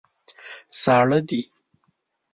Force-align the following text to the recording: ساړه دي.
ساړه 0.81 1.19
دي. 1.29 1.41